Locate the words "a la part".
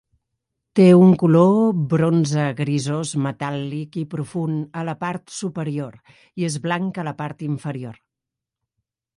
4.81-5.37, 7.05-7.47